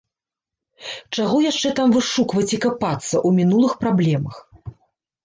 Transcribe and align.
Чаго 1.17 1.41
яшчэ 1.51 1.73
там 1.79 1.93
вышукваць 1.97 2.45
і 2.57 2.59
капацца 2.63 3.05
ў 3.05 3.29
мінулых 3.41 3.77
праблемах. 3.85 4.35